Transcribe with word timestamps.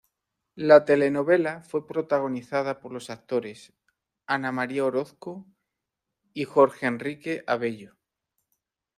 La 0.55 0.83
telenovela 0.83 1.61
fue 1.61 1.85
protagonizada 1.85 2.79
por 2.79 2.91
los 2.91 3.11
actores 3.11 3.71
Ana 4.25 4.51
María 4.51 4.83
Orozco 4.83 5.45
y 6.33 6.45
Jorge 6.45 6.87
Enrique 6.87 7.43
Abello. 7.45 7.95